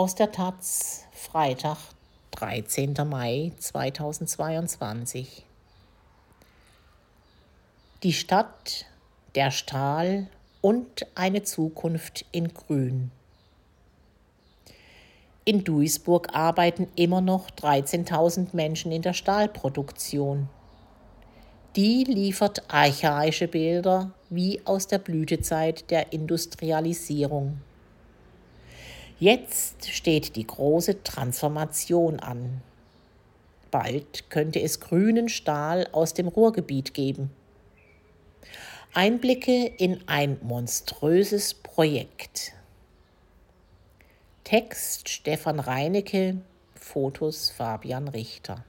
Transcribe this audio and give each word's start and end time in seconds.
Aus 0.00 0.14
der 0.14 0.32
Taz, 0.32 1.04
Freitag, 1.12 1.76
13. 2.30 2.94
Mai 3.06 3.52
2022. 3.58 5.44
Die 8.02 8.14
Stadt, 8.14 8.86
der 9.34 9.50
Stahl 9.50 10.28
und 10.62 11.06
eine 11.14 11.42
Zukunft 11.42 12.24
in 12.32 12.54
Grün. 12.54 13.10
In 15.44 15.64
Duisburg 15.64 16.28
arbeiten 16.32 16.88
immer 16.96 17.20
noch 17.20 17.50
13.000 17.50 18.56
Menschen 18.56 18.92
in 18.92 19.02
der 19.02 19.12
Stahlproduktion. 19.12 20.48
Die 21.76 22.04
liefert 22.04 22.62
archaische 22.72 23.48
Bilder 23.48 24.12
wie 24.30 24.62
aus 24.64 24.86
der 24.86 24.98
Blütezeit 24.98 25.90
der 25.90 26.14
Industrialisierung. 26.14 27.60
Jetzt 29.20 29.86
steht 29.90 30.34
die 30.34 30.46
große 30.46 31.04
Transformation 31.04 32.20
an. 32.20 32.62
Bald 33.70 34.30
könnte 34.30 34.62
es 34.62 34.80
grünen 34.80 35.28
Stahl 35.28 35.86
aus 35.92 36.14
dem 36.14 36.26
Ruhrgebiet 36.26 36.94
geben. 36.94 37.30
Einblicke 38.94 39.66
in 39.76 40.08
ein 40.08 40.38
monströses 40.40 41.52
Projekt. 41.52 42.52
Text 44.44 45.10
Stefan 45.10 45.60
Reinecke, 45.60 46.38
Fotos 46.74 47.50
Fabian 47.50 48.08
Richter. 48.08 48.64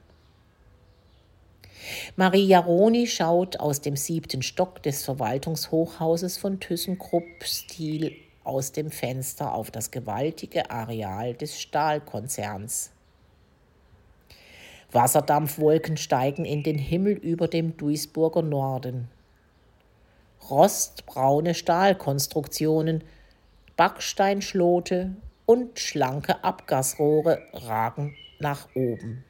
Marie 2.14 2.46
Jaroni 2.46 3.06
schaut 3.06 3.58
aus 3.58 3.80
dem 3.80 3.96
siebten 3.96 4.42
Stock 4.42 4.82
des 4.82 5.02
Verwaltungshochhauses 5.02 6.36
von 6.36 6.60
ThyssenKrupp 6.60 7.42
Stil 7.42 8.14
aus 8.44 8.72
dem 8.72 8.90
Fenster 8.90 9.54
auf 9.54 9.70
das 9.70 9.90
gewaltige 9.90 10.70
Areal 10.70 11.34
des 11.34 11.60
Stahlkonzerns. 11.60 12.90
Wasserdampfwolken 14.92 15.96
steigen 15.96 16.44
in 16.44 16.62
den 16.62 16.78
Himmel 16.78 17.14
über 17.14 17.48
dem 17.48 17.76
Duisburger 17.76 18.42
Norden. 18.42 19.08
Rostbraune 20.50 21.54
Stahlkonstruktionen, 21.54 23.04
Backsteinschlote 23.76 25.16
und 25.46 25.78
schlanke 25.78 26.44
Abgasrohre 26.44 27.42
ragen 27.52 28.14
nach 28.38 28.68
oben. 28.74 29.24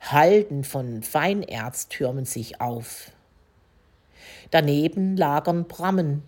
Halden 0.00 0.64
von 0.64 1.02
Feinerz 1.02 1.88
türmen 1.88 2.24
sich 2.24 2.60
auf. 2.60 3.10
Daneben 4.50 5.16
lagern 5.16 5.66
Brammen, 5.66 6.22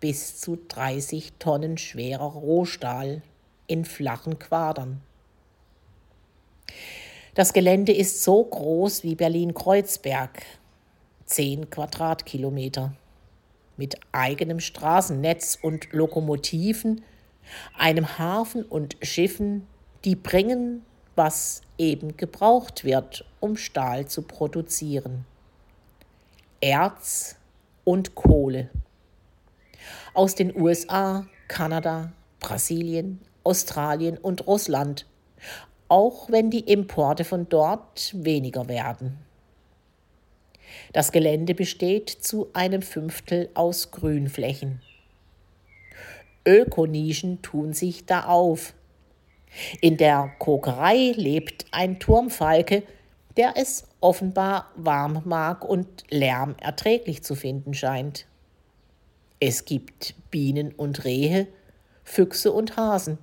bis 0.00 0.40
zu 0.40 0.58
30 0.68 1.34
Tonnen 1.38 1.76
schwerer 1.78 2.32
Rohstahl 2.32 3.22
in 3.66 3.84
flachen 3.84 4.38
Quadern. 4.38 5.02
Das 7.34 7.52
Gelände 7.52 7.92
ist 7.92 8.24
so 8.24 8.42
groß 8.42 9.04
wie 9.04 9.14
Berlin-Kreuzberg, 9.14 10.42
10 11.26 11.70
Quadratkilometer, 11.70 12.94
mit 13.76 13.96
eigenem 14.10 14.58
Straßennetz 14.58 15.58
und 15.60 15.92
Lokomotiven, 15.92 17.02
einem 17.76 18.18
Hafen 18.18 18.64
und 18.64 18.96
Schiffen, 19.02 19.66
die 20.04 20.16
bringen, 20.16 20.84
was 21.14 21.62
eben 21.78 22.16
gebraucht 22.16 22.84
wird, 22.84 23.24
um 23.38 23.56
Stahl 23.56 24.06
zu 24.06 24.22
produzieren. 24.22 25.24
Erz 26.60 27.36
und 27.84 28.14
Kohle 28.14 28.70
aus 30.14 30.34
den 30.34 30.54
USA, 30.58 31.26
Kanada, 31.48 32.12
Brasilien, 32.40 33.20
Australien 33.44 34.18
und 34.18 34.46
Russland, 34.46 35.06
auch 35.88 36.30
wenn 36.30 36.50
die 36.50 36.60
Importe 36.60 37.24
von 37.24 37.48
dort 37.48 38.14
weniger 38.14 38.68
werden. 38.68 39.18
Das 40.92 41.12
Gelände 41.12 41.54
besteht 41.54 42.10
zu 42.10 42.48
einem 42.52 42.82
Fünftel 42.82 43.48
aus 43.54 43.90
Grünflächen. 43.90 44.80
Ökonischen 46.46 47.42
tun 47.42 47.72
sich 47.72 48.06
da 48.06 48.24
auf. 48.24 48.74
In 49.80 49.96
der 49.96 50.32
Kokerei 50.38 51.12
lebt 51.16 51.66
ein 51.72 51.98
Turmfalke, 51.98 52.82
der 53.36 53.54
es 53.56 53.84
offenbar 54.00 54.70
warm 54.76 55.22
mag 55.24 55.64
und 55.64 56.04
Lärm 56.10 56.54
erträglich 56.60 57.22
zu 57.22 57.34
finden 57.34 57.74
scheint. 57.74 58.26
Es 59.42 59.64
gibt 59.64 60.14
Bienen 60.30 60.72
und 60.72 61.04
Rehe, 61.04 61.46
Füchse 62.04 62.52
und 62.52 62.76
Hasen 62.76 63.16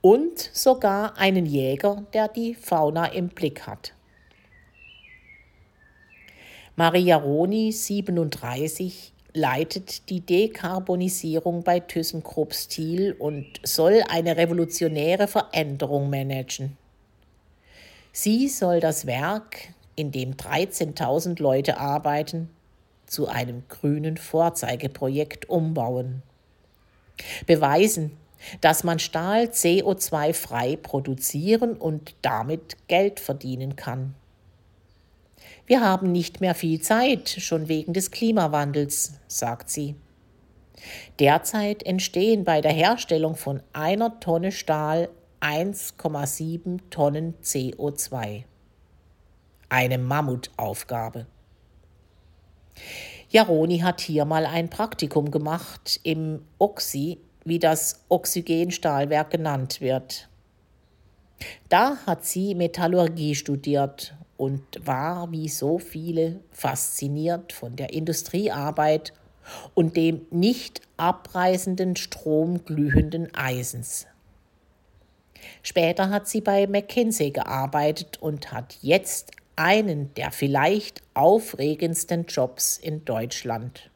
und 0.00 0.50
sogar 0.52 1.16
einen 1.16 1.46
Jäger, 1.46 2.04
der 2.12 2.26
die 2.26 2.54
Fauna 2.54 3.06
im 3.06 3.28
Blick 3.28 3.68
hat. 3.68 3.94
Maria 6.74 7.16
Roni, 7.18 7.70
37, 7.70 9.12
leitet 9.32 10.10
die 10.10 10.20
Dekarbonisierung 10.20 11.62
bei 11.62 11.78
ThyssenKrupp 11.78 12.52
Steel 12.52 13.14
und 13.16 13.46
soll 13.62 14.02
eine 14.08 14.36
revolutionäre 14.36 15.28
Veränderung 15.28 16.10
managen. 16.10 16.76
Sie 18.10 18.48
soll 18.48 18.80
das 18.80 19.06
Werk, 19.06 19.68
in 19.94 20.10
dem 20.10 20.34
13.000 20.34 21.40
Leute 21.40 21.78
arbeiten, 21.78 22.50
zu 23.12 23.28
einem 23.28 23.62
grünen 23.68 24.16
Vorzeigeprojekt 24.16 25.48
umbauen. 25.48 26.22
Beweisen, 27.46 28.16
dass 28.60 28.84
man 28.84 28.98
Stahl 28.98 29.44
CO2-frei 29.44 30.76
produzieren 30.76 31.76
und 31.76 32.14
damit 32.22 32.76
Geld 32.88 33.20
verdienen 33.20 33.76
kann. 33.76 34.14
Wir 35.66 35.80
haben 35.80 36.10
nicht 36.10 36.40
mehr 36.40 36.54
viel 36.54 36.80
Zeit, 36.80 37.28
schon 37.28 37.68
wegen 37.68 37.92
des 37.92 38.10
Klimawandels, 38.10 39.12
sagt 39.28 39.70
sie. 39.70 39.94
Derzeit 41.18 41.84
entstehen 41.84 42.44
bei 42.44 42.60
der 42.60 42.72
Herstellung 42.72 43.36
von 43.36 43.62
einer 43.72 44.18
Tonne 44.18 44.50
Stahl 44.50 45.08
1,7 45.40 46.80
Tonnen 46.90 47.34
CO2. 47.42 48.44
Eine 49.68 49.98
Mammutaufgabe. 49.98 51.26
Jaroni 53.28 53.78
hat 53.78 54.00
hier 54.00 54.24
mal 54.24 54.46
ein 54.46 54.68
Praktikum 54.68 55.30
gemacht 55.30 56.00
im 56.02 56.42
Oxy, 56.58 57.18
wie 57.44 57.58
das 57.58 58.04
Oxygenstahlwerk 58.08 59.30
genannt 59.30 59.80
wird. 59.80 60.28
Da 61.68 61.96
hat 62.06 62.24
sie 62.24 62.54
Metallurgie 62.54 63.34
studiert 63.34 64.14
und 64.36 64.62
war 64.84 65.30
wie 65.32 65.48
so 65.48 65.78
viele 65.78 66.40
fasziniert 66.50 67.52
von 67.52 67.76
der 67.76 67.92
Industriearbeit 67.92 69.12
und 69.74 69.96
dem 69.96 70.26
nicht 70.30 70.82
abreißenden 70.96 71.96
Strom 71.96 72.64
glühenden 72.64 73.34
Eisens. 73.34 74.06
Später 75.62 76.10
hat 76.10 76.28
sie 76.28 76.40
bei 76.40 76.66
McKinsey 76.66 77.30
gearbeitet 77.30 78.18
und 78.20 78.52
hat 78.52 78.78
jetzt 78.82 79.32
einen 79.56 80.12
der 80.14 80.30
vielleicht 80.30 81.02
aufregendsten 81.14 82.24
Jobs 82.26 82.78
in 82.78 83.04
Deutschland. 83.04 83.90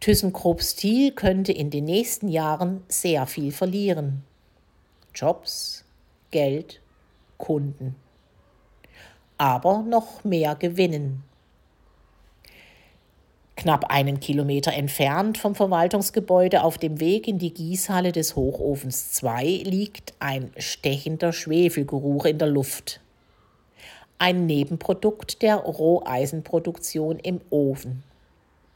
ThyssenKrupp 0.00 0.62
Steel 0.62 1.12
könnte 1.12 1.52
in 1.52 1.70
den 1.70 1.86
nächsten 1.86 2.28
Jahren 2.28 2.82
sehr 2.88 3.26
viel 3.26 3.52
verlieren. 3.52 4.22
Jobs, 5.14 5.84
Geld, 6.30 6.82
Kunden. 7.38 7.96
Aber 9.38 9.82
noch 9.82 10.22
mehr 10.22 10.56
gewinnen. 10.56 11.24
Knapp 13.56 13.86
einen 13.90 14.20
Kilometer 14.20 14.74
entfernt 14.74 15.38
vom 15.38 15.54
Verwaltungsgebäude 15.54 16.62
auf 16.64 16.76
dem 16.76 17.00
Weg 17.00 17.26
in 17.26 17.38
die 17.38 17.54
Gießhalle 17.54 18.12
des 18.12 18.36
Hochofens 18.36 19.12
2 19.12 19.62
liegt 19.64 20.12
ein 20.18 20.50
stechender 20.58 21.32
Schwefelgeruch 21.32 22.26
in 22.26 22.38
der 22.38 22.48
Luft 22.48 23.00
ein 24.18 24.46
Nebenprodukt 24.46 25.42
der 25.42 25.56
Roheisenproduktion 25.56 27.18
im 27.18 27.40
Ofen. 27.50 28.02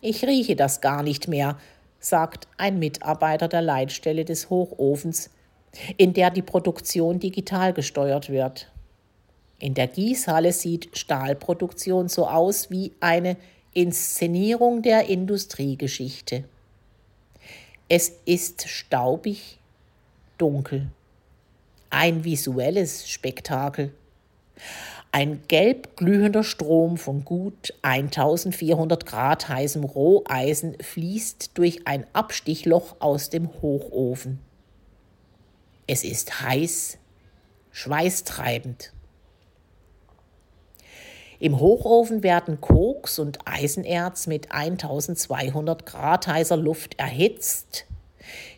Ich 0.01 0.25
rieche 0.25 0.57
das 0.57 0.81
gar 0.81 1.03
nicht 1.03 1.29
mehr, 1.29 1.59
sagt 2.01 2.47
ein 2.57 2.79
Mitarbeiter 2.79 3.49
der 3.49 3.63
Leitstelle 3.63 4.25
des 4.25 4.51
Hochofens, 4.51 5.31
in 5.97 6.13
der 6.13 6.31
die 6.31 6.43
Produktion 6.43 7.19
digital 7.19 7.73
gesteuert 7.73 8.31
wird. 8.31 8.71
In 9.59 9.75
der 9.75 9.89
Gießhalle 9.89 10.53
sieht 10.53 10.97
Stahlproduktion 10.97 12.09
so 12.09 12.29
aus 12.29 12.71
wie 12.71 12.93
eine 13.01 13.37
Inszenierung 13.75 14.83
der 14.83 15.09
Industriegeschichte. 15.09 16.45
Es 17.89 18.13
ist 18.25 18.69
staubig, 18.69 19.59
dunkel. 20.37 20.89
Ein 21.91 22.23
visuelles 22.23 23.09
Spektakel. 23.09 23.93
Ein 25.11 25.43
gelb 25.49 25.97
glühender 25.97 26.45
Strom 26.45 26.99
von 26.99 27.25
gut 27.25 27.73
1400 27.83 29.07
Grad 29.07 29.49
heißem 29.49 29.85
Roheisen 29.85 30.77
fließt 30.81 31.57
durch 31.57 31.87
ein 31.87 32.07
Abstichloch 32.13 32.97
aus 32.99 33.31
dem 33.31 33.49
Hochofen. 33.63 34.41
Es 35.87 36.05
ist 36.05 36.43
heiß, 36.43 36.99
schweißtreibend. 37.71 38.93
Im 41.41 41.59
Hochofen 41.59 42.23
werden 42.23 42.61
Koks 42.61 43.19
und 43.19 43.39
Eisenerz 43.47 44.27
mit 44.27 44.53
1200 44.53 45.87
Grad 45.87 46.27
heißer 46.27 46.57
Luft 46.57 46.99
erhitzt. 46.99 47.87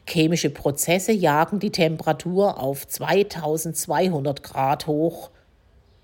Chemische 0.07 0.51
Prozesse 0.51 1.13
jagen 1.13 1.61
die 1.61 1.71
Temperatur 1.71 2.59
auf 2.59 2.89
2200 2.89 4.43
Grad 4.43 4.89
hoch. 4.89 5.31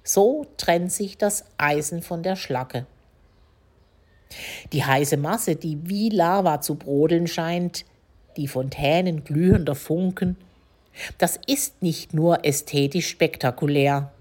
So 0.07 0.47
trennt 0.57 0.93
sich 0.93 1.19
das 1.19 1.45
Eisen 1.59 2.01
von 2.01 2.23
der 2.23 2.37
Schlacke. 2.37 2.87
Die 4.73 4.85
heiße 4.85 5.17
Masse, 5.17 5.57
die 5.57 5.79
wie 5.89 6.11
Lava 6.11 6.61
zu 6.61 6.77
brodeln 6.77 7.27
scheint, 7.27 7.85
die 8.37 8.47
Fontänen 8.47 9.25
glühender 9.25 9.75
Funken, 9.75 10.37
das 11.19 11.41
ist 11.49 11.83
nicht 11.83 12.15
nur 12.15 12.45
ästhetisch 12.45 13.09
spektakulär. 13.09 14.13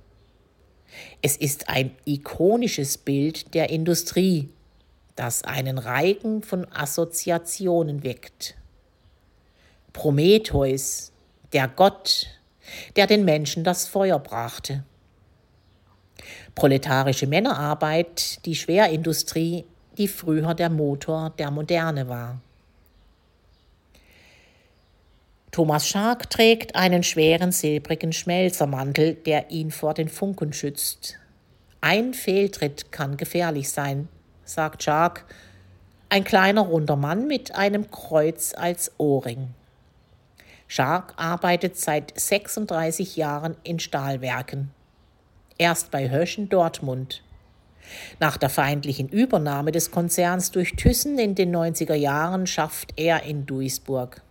Es 1.22 1.38
ist 1.38 1.70
ein 1.70 1.92
ikonisches 2.06 2.98
Bild 2.98 3.54
der 3.54 3.70
Industrie, 3.70 4.50
das 5.16 5.44
einen 5.44 5.78
Reigen 5.78 6.42
von 6.42 6.66
Assoziationen 6.74 8.04
weckt. 8.04 8.56
Prometheus, 9.94 11.12
der 11.54 11.68
Gott, 11.68 12.28
der 12.96 13.06
den 13.06 13.24
Menschen 13.24 13.64
das 13.64 13.88
Feuer 13.88 14.18
brachte. 14.18 14.84
Proletarische 16.56 17.28
Männerarbeit, 17.28 18.46
die 18.46 18.56
Schwerindustrie, 18.56 19.66
die 19.98 20.08
früher 20.08 20.54
der 20.54 20.70
Motor 20.70 21.32
der 21.38 21.52
Moderne 21.52 22.08
war. 22.08 22.40
Thomas 25.52 25.88
Schark 25.88 26.30
trägt 26.30 26.76
einen 26.76 27.04
schweren 27.04 27.52
silbrigen 27.54 28.12
Schmelzermantel, 28.12 29.14
der 29.14 29.52
ihn 29.52 29.72
vor 29.72 29.94
den 29.94 30.10
Funken 30.10 30.52
schützt. 30.52 31.18
Ein 31.80 32.14
Fehltritt 32.14 32.92
kann 32.92 33.16
gefährlich 33.16 33.70
sein, 33.70 34.10
sagt 34.44 34.84
Schark, 34.84 35.24
ein 36.10 36.26
kleiner 36.26 36.62
runder 36.62 36.98
Mann 36.98 37.28
mit 37.28 37.56
einem 37.56 37.90
Kreuz 37.90 38.54
als 38.54 38.92
Ohrring. 38.98 39.54
Schark 40.68 41.14
arbeitet 41.16 41.78
seit 41.78 42.20
36 42.20 43.16
Jahren 43.16 43.56
in 43.64 43.80
Stahlwerken. 43.80 44.75
Erst 45.58 45.92
bei 45.92 46.10
Höschen 46.10 46.50
Dortmund. 46.50 47.24
Nach 48.20 48.38
der 48.38 48.50
feindlichen 48.50 49.08
Übernahme 49.08 49.72
des 49.72 49.92
Konzerns 49.92 50.52
durch 50.52 50.76
Thyssen 50.76 51.18
in 51.18 51.36
den 51.36 51.56
90er 51.56 51.94
Jahren 51.94 52.48
schafft 52.48 52.94
er 52.98 53.24
in 53.24 53.46
Duisburg. 53.46 54.22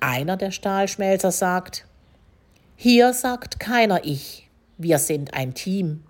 Einer 0.00 0.36
der 0.36 0.50
Stahlschmelzer 0.50 1.32
sagt, 1.32 1.86
hier 2.76 3.12
sagt 3.14 3.58
keiner 3.58 4.04
ich, 4.04 4.48
wir 4.78 4.98
sind 4.98 5.34
ein 5.34 5.54
Team. 5.54 6.04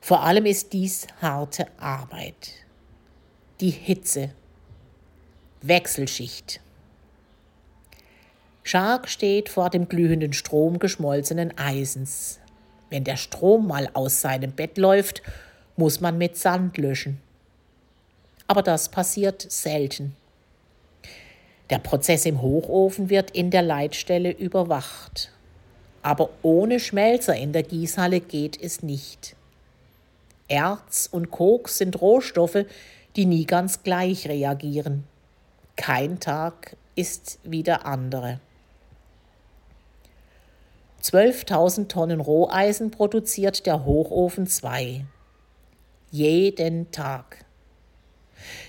Vor 0.00 0.24
allem 0.24 0.46
ist 0.46 0.72
dies 0.72 1.06
harte 1.20 1.66
Arbeit. 1.78 2.54
Die 3.60 3.70
Hitze. 3.70 4.30
Wechselschicht. 5.60 6.60
Schark 8.64 9.08
steht 9.08 9.48
vor 9.48 9.70
dem 9.70 9.88
glühenden 9.88 10.32
Strom 10.32 10.78
geschmolzenen 10.78 11.56
Eisens. 11.58 12.38
Wenn 12.90 13.04
der 13.04 13.16
Strom 13.16 13.66
mal 13.66 13.88
aus 13.94 14.20
seinem 14.20 14.52
Bett 14.52 14.78
läuft, 14.78 15.22
muss 15.76 16.00
man 16.00 16.18
mit 16.18 16.36
Sand 16.36 16.78
löschen. 16.78 17.20
Aber 18.46 18.62
das 18.62 18.90
passiert 18.90 19.44
selten. 19.50 20.14
Der 21.70 21.78
Prozess 21.78 22.26
im 22.26 22.42
Hochofen 22.42 23.08
wird 23.08 23.30
in 23.30 23.50
der 23.50 23.62
Leitstelle 23.62 24.30
überwacht. 24.30 25.30
Aber 26.02 26.30
ohne 26.42 26.78
Schmelzer 26.78 27.34
in 27.34 27.52
der 27.52 27.62
Gießhalle 27.62 28.20
geht 28.20 28.60
es 28.60 28.82
nicht. 28.82 29.34
Erz 30.48 31.08
und 31.10 31.30
Koks 31.30 31.78
sind 31.78 32.00
Rohstoffe, 32.00 32.66
die 33.16 33.24
nie 33.24 33.46
ganz 33.46 33.82
gleich 33.82 34.28
reagieren. 34.28 35.04
Kein 35.76 36.20
Tag 36.20 36.76
ist 36.94 37.38
wie 37.42 37.62
der 37.62 37.86
andere. 37.86 38.38
12.000 41.02 41.88
Tonnen 41.88 42.20
Roheisen 42.20 42.92
produziert 42.92 43.66
der 43.66 43.84
Hochofen 43.84 44.46
2. 44.46 45.04
Jeden 46.12 46.92
Tag. 46.92 47.44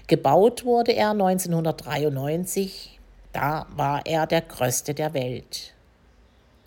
Gebaut 0.08 0.66
wurde 0.66 0.94
er 0.94 1.12
1993, 1.12 3.00
da 3.34 3.68
war 3.76 4.08
er 4.08 4.26
der 4.26 4.42
größte 4.42 4.96
der 4.96 5.14
Welt. 5.14 5.76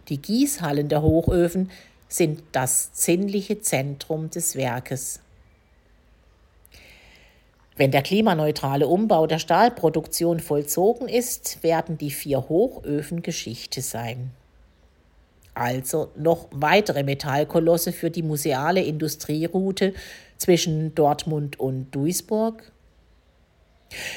Die 0.09 0.23
Gießhallen 0.23 0.89
der 0.89 1.03
Hochöfen 1.03 1.73
sind 2.09 2.45
das 2.53 2.93
zinnliche 2.93 3.61
Zentrum 3.61 4.31
des 4.31 4.55
Werkes. 4.55 5.19
Wenn 7.77 7.91
der 7.91 8.03
klimaneutrale 8.03 8.87
Umbau 8.87 9.27
der 9.27 9.41
Stahlproduktion 9.41 10.39
vollzogen 10.39 11.09
ist, 11.09 11.65
werden 11.65 11.99
die 11.99 12.13
vier 12.13 12.49
Hochöfen 12.49 13.23
Geschichte 13.23 13.83
sein. 13.83 14.31
Also 15.57 16.11
noch 16.17 16.49
weitere 16.51 17.03
Metallkolosse 17.03 17.93
für 17.93 18.11
die 18.11 18.23
museale 18.23 18.83
Industrieroute 18.83 19.95
zwischen 20.37 20.95
Dortmund 20.95 21.59
und 21.59 21.91
Duisburg 21.95 22.73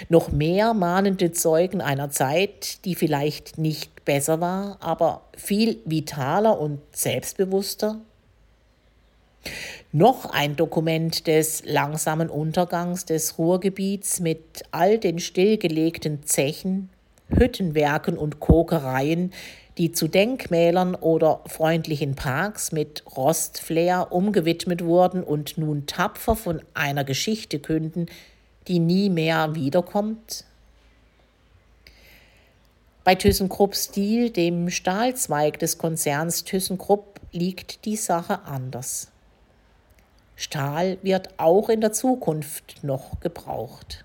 noch 0.09 0.33
mehr 0.33 0.73
mahnende 0.73 1.31
Zeugen 1.31 1.79
einer 1.79 2.09
Zeit, 2.09 2.83
die 2.83 2.93
vielleicht 2.95 3.57
nicht 3.57 4.03
besser 4.03 4.41
war, 4.41 4.77
aber 4.81 5.21
viel 5.37 5.79
vitaler 5.85 6.59
und 6.59 6.81
selbstbewusster? 6.91 8.01
Noch 9.93 10.25
ein 10.25 10.57
Dokument 10.57 11.25
des 11.25 11.63
langsamen 11.63 12.29
Untergangs 12.29 13.05
des 13.05 13.37
Ruhrgebiets 13.37 14.19
mit 14.19 14.63
all 14.71 14.97
den 14.97 15.19
stillgelegten 15.19 16.23
Zechen, 16.23 16.89
Hüttenwerken 17.29 18.17
und 18.17 18.41
Kokereien, 18.41 19.31
die 19.79 19.93
zu 19.93 20.09
Denkmälern 20.09 20.93
oder 20.93 21.39
freundlichen 21.45 22.13
Parks 22.13 22.73
mit 22.73 23.01
Rostflair 23.15 24.11
umgewidmet 24.11 24.83
wurden 24.83 25.23
und 25.23 25.57
nun 25.57 25.85
tapfer 25.85 26.35
von 26.35 26.61
einer 26.73 27.05
Geschichte 27.05 27.59
künden, 27.59 28.07
die 28.67 28.79
nie 28.79 29.09
mehr 29.09 29.55
wiederkommt? 29.55 30.43
Bei 33.05 33.15
ThyssenKrupp 33.15 33.73
Steel, 33.73 34.29
dem 34.29 34.69
Stahlzweig 34.69 35.57
des 35.59 35.77
Konzerns 35.77 36.43
ThyssenKrupp, 36.43 37.21
liegt 37.31 37.85
die 37.85 37.95
Sache 37.95 38.41
anders. 38.41 39.07
Stahl 40.35 40.97
wird 41.03 41.29
auch 41.37 41.69
in 41.69 41.79
der 41.79 41.93
Zukunft 41.93 42.83
noch 42.83 43.21
gebraucht. 43.21 44.03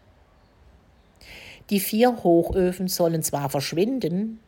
Die 1.71 1.81
vier 1.81 2.23
Hochöfen 2.23 2.87
sollen 2.87 3.25
zwar 3.25 3.51
verschwinden, 3.51 4.39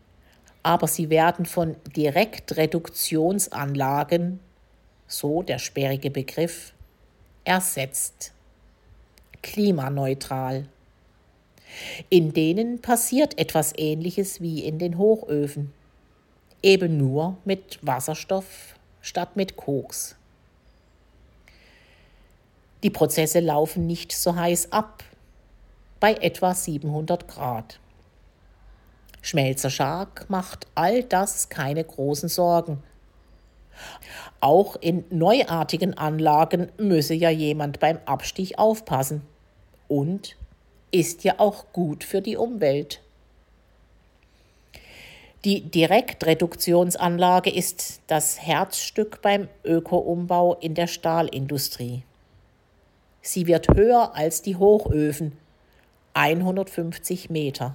aber 0.67 0.89
sie 0.89 1.11
werden 1.11 1.47
von 1.47 1.77
Direktreduktionsanlagen, 1.95 4.41
so 5.07 5.45
der 5.45 5.61
sperrige 5.61 6.11
Begriff, 6.11 6.73
ersetzt 7.45 8.33
klimaneutral. 9.43 10.67
In 12.11 12.33
denen 12.33 12.83
passiert 12.83 13.39
etwas 13.39 13.75
Ähnliches 13.77 14.41
wie 14.41 14.65
in 14.65 14.81
den 14.81 14.99
Hochöfen, 14.99 15.73
eben 16.65 16.97
nur 16.97 17.37
mit 17.45 17.79
Wasserstoff 17.83 18.75
statt 19.01 19.37
mit 19.37 19.57
Koks. 19.57 20.17
Die 22.83 22.91
Prozesse 22.91 23.39
laufen 23.39 23.87
nicht 23.87 24.11
so 24.11 24.35
heiß 24.35 24.73
ab, 24.73 25.05
bei 26.01 26.15
etwa 26.15 26.55
700 26.55 27.29
Grad. 27.29 27.79
Schmelzer 29.27 29.71
Schark 29.71 30.31
macht 30.31 30.69
all 30.77 31.03
das 31.03 31.49
keine 31.49 31.83
großen 31.83 32.29
Sorgen. 32.29 32.81
Auch 34.39 34.77
in 34.77 35.05
neuartigen 35.11 35.99
Anlagen 35.99 36.71
müsse 36.79 37.15
ja 37.15 37.29
jemand 37.29 37.81
beim 37.81 37.99
Abstich 38.07 38.61
aufpassen 38.61 39.23
und 39.89 40.37
ist 40.93 41.25
ja 41.25 41.41
auch 41.41 41.73
gut 41.73 42.05
für 42.05 42.23
die 42.23 42.37
Umwelt. 42.37 43.01
Die 45.45 45.63
Direktreduktionsanlage 45.63 47.51
ist 47.51 48.03
das 48.07 48.41
Herzstück 48.41 49.23
beim 49.23 49.49
Ökoumbau 49.65 50.55
in 50.55 50.75
der 50.75 50.87
Stahlindustrie. 50.87 52.05
Sie 53.23 53.49
wird 53.49 53.67
höher 53.75 54.15
als 54.15 54.43
die 54.43 54.55
Hochöfen, 54.55 55.33
150 56.15 57.29
Meter. 57.29 57.75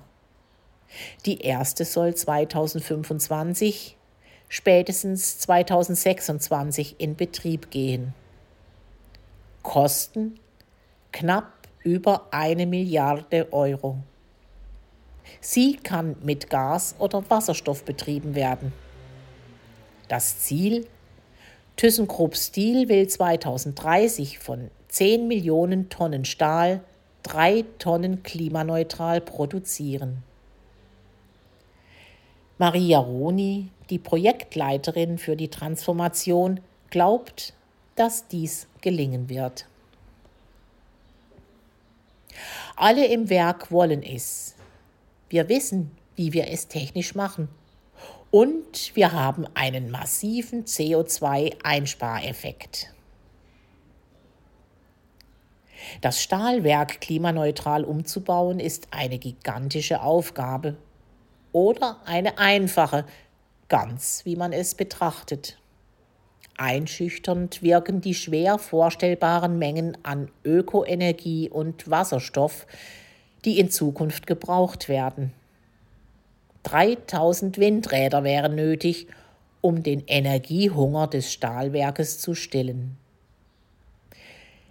Die 1.25 1.41
erste 1.41 1.85
soll 1.85 2.15
2025, 2.15 3.97
spätestens 4.49 5.39
2026 5.39 6.95
in 6.99 7.15
Betrieb 7.15 7.71
gehen. 7.71 8.13
Kosten 9.63 10.39
knapp 11.11 11.51
über 11.83 12.27
eine 12.31 12.65
Milliarde 12.65 13.51
Euro. 13.51 13.97
Sie 15.39 15.77
kann 15.77 16.15
mit 16.23 16.49
Gas 16.49 16.95
oder 16.99 17.23
Wasserstoff 17.29 17.83
betrieben 17.83 18.35
werden. 18.35 18.73
Das 20.07 20.39
Ziel? 20.39 20.87
ThyssenKrupp 21.77 22.35
Steel 22.35 22.89
will 22.89 23.07
2030 23.07 24.39
von 24.39 24.69
10 24.89 25.27
Millionen 25.27 25.89
Tonnen 25.89 26.25
Stahl 26.25 26.81
drei 27.23 27.63
Tonnen 27.79 28.23
klimaneutral 28.23 29.21
produzieren. 29.21 30.23
Maria 32.61 32.99
Roni, 32.99 33.69
die 33.89 33.97
Projektleiterin 33.97 35.17
für 35.17 35.35
die 35.35 35.47
Transformation, 35.47 36.59
glaubt, 36.91 37.55
dass 37.95 38.27
dies 38.27 38.67
gelingen 38.81 39.29
wird. 39.29 39.65
Alle 42.75 43.07
im 43.07 43.31
Werk 43.31 43.71
wollen 43.71 44.03
es. 44.03 44.53
Wir 45.27 45.49
wissen, 45.49 45.89
wie 46.15 46.33
wir 46.33 46.49
es 46.49 46.67
technisch 46.67 47.15
machen. 47.15 47.49
Und 48.29 48.95
wir 48.95 49.11
haben 49.11 49.47
einen 49.55 49.89
massiven 49.89 50.65
CO2-Einspareffekt. 50.65 52.93
Das 56.01 56.21
Stahlwerk 56.21 57.01
klimaneutral 57.01 57.83
umzubauen 57.83 58.59
ist 58.59 58.89
eine 58.91 59.17
gigantische 59.17 60.03
Aufgabe 60.03 60.77
oder 61.51 61.97
eine 62.05 62.37
einfache, 62.37 63.05
ganz 63.69 64.21
wie 64.25 64.35
man 64.35 64.53
es 64.53 64.75
betrachtet. 64.75 65.57
Einschüchternd 66.57 67.63
wirken 67.63 68.01
die 68.01 68.13
schwer 68.13 68.59
vorstellbaren 68.59 69.57
Mengen 69.57 69.97
an 70.03 70.29
Ökoenergie 70.43 71.49
und 71.49 71.89
Wasserstoff, 71.89 72.67
die 73.45 73.59
in 73.59 73.71
Zukunft 73.71 74.27
gebraucht 74.27 74.87
werden. 74.87 75.33
3000 76.63 77.57
Windräder 77.57 78.23
wären 78.23 78.55
nötig, 78.55 79.07
um 79.61 79.81
den 79.83 80.03
Energiehunger 80.05 81.07
des 81.07 81.31
Stahlwerkes 81.33 82.19
zu 82.19 82.35
stillen. 82.35 82.97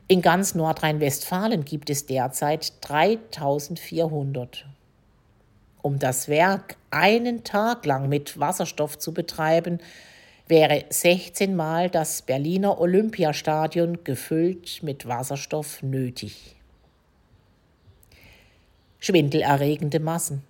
In 0.07 0.23
ganz 0.23 0.55
Nordrhein-Westfalen 0.55 1.65
gibt 1.65 1.89
es 1.91 2.07
derzeit 2.07 2.73
3400. 2.81 4.67
Um 5.83 5.99
das 5.99 6.29
Werk 6.29 6.77
einen 6.91 7.45
Tag 7.45 7.87
lang 7.87 8.09
mit 8.09 8.39
Wasserstoff 8.39 8.99
zu 8.99 9.15
betreiben, 9.15 9.79
wäre 10.47 10.85
16 10.91 11.55
Mal 11.55 11.89
das 11.89 12.23
Berliner 12.23 12.81
Olympiastadion 12.81 14.05
gefüllt 14.05 14.83
mit 14.83 15.07
Wasserstoff 15.07 15.83
nötig. 15.83 16.57
Schwindelerregende 18.99 20.01
Massen. 20.01 20.43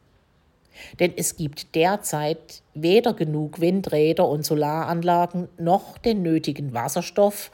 Denn 0.98 1.12
es 1.16 1.36
gibt 1.36 1.74
derzeit 1.74 2.62
weder 2.74 3.12
genug 3.12 3.60
Windräder 3.60 4.26
und 4.26 4.44
Solaranlagen 4.44 5.48
noch 5.58 5.98
den 5.98 6.22
nötigen 6.22 6.72
Wasserstoff, 6.72 7.50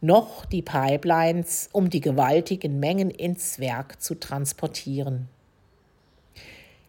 noch 0.00 0.44
die 0.46 0.62
Pipelines, 0.62 1.68
um 1.72 1.90
die 1.90 2.00
gewaltigen 2.00 2.80
Mengen 2.80 3.10
ins 3.10 3.60
Werk 3.60 4.00
zu 4.02 4.18
transportieren. 4.18 5.28